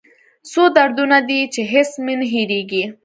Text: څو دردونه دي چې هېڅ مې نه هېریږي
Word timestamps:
څو 0.51 0.63
دردونه 0.77 1.17
دي 1.29 1.39
چې 1.53 1.61
هېڅ 1.71 1.89
مې 2.03 2.13
نه 2.19 2.25
هېریږي 2.33 2.83